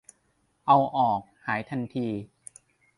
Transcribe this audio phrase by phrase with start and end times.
[0.67, 2.07] เอาออก หายทันที